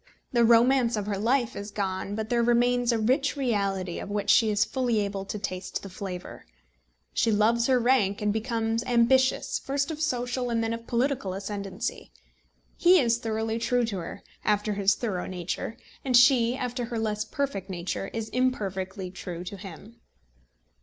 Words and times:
The 0.31 0.43
romance 0.43 0.95
of 0.97 1.05
her 1.05 1.19
life 1.19 1.55
is 1.55 1.69
gone, 1.69 2.15
but 2.15 2.29
there 2.29 2.41
remains 2.41 2.91
a 2.91 2.97
rich 2.97 3.37
reality 3.37 3.99
of 3.99 4.09
which 4.09 4.31
she 4.31 4.49
is 4.49 4.65
fully 4.65 4.99
able 4.99 5.25
to 5.25 5.37
taste 5.37 5.83
the 5.83 5.89
flavour. 5.91 6.47
She 7.13 7.31
loves 7.31 7.67
her 7.67 7.77
rank 7.77 8.19
and 8.19 8.33
becomes 8.33 8.83
ambitious, 8.85 9.59
first 9.59 9.91
of 9.91 10.01
social, 10.01 10.49
and 10.49 10.63
then 10.63 10.73
of 10.73 10.87
political 10.87 11.35
ascendancy. 11.35 12.11
He 12.77 12.99
is 12.99 13.19
thoroughly 13.19 13.59
true 13.59 13.85
to 13.85 13.99
her, 13.99 14.23
after 14.43 14.73
his 14.73 14.95
thorough 14.95 15.27
nature, 15.27 15.77
and 16.03 16.17
she, 16.17 16.57
after 16.57 16.85
her 16.85 16.97
less 16.97 17.23
perfect 17.23 17.69
nature, 17.69 18.07
is 18.11 18.29
imperfectly 18.29 19.11
true 19.11 19.43
to 19.43 19.55
him. 19.55 20.01